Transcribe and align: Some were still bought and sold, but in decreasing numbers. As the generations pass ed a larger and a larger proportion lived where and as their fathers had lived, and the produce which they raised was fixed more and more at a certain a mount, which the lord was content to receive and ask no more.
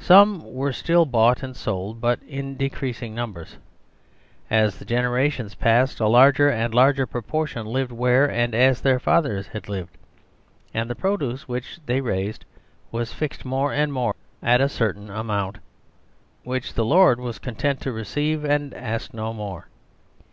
Some 0.00 0.42
were 0.52 0.72
still 0.72 1.06
bought 1.06 1.44
and 1.44 1.54
sold, 1.54 2.00
but 2.00 2.20
in 2.24 2.56
decreasing 2.56 3.14
numbers. 3.14 3.58
As 4.50 4.76
the 4.80 4.84
generations 4.84 5.54
pass 5.54 6.00
ed 6.00 6.04
a 6.04 6.08
larger 6.08 6.48
and 6.50 6.74
a 6.74 6.76
larger 6.76 7.06
proportion 7.06 7.64
lived 7.66 7.92
where 7.92 8.28
and 8.28 8.56
as 8.56 8.80
their 8.80 8.98
fathers 8.98 9.46
had 9.46 9.68
lived, 9.68 9.96
and 10.74 10.90
the 10.90 10.96
produce 10.96 11.46
which 11.46 11.78
they 11.86 12.00
raised 12.00 12.44
was 12.90 13.12
fixed 13.12 13.44
more 13.44 13.72
and 13.72 13.92
more 13.92 14.16
at 14.42 14.60
a 14.60 14.68
certain 14.68 15.08
a 15.10 15.22
mount, 15.22 15.58
which 16.42 16.74
the 16.74 16.84
lord 16.84 17.20
was 17.20 17.38
content 17.38 17.80
to 17.82 17.92
receive 17.92 18.44
and 18.44 18.74
ask 18.74 19.14
no 19.14 19.32
more. 19.32 19.68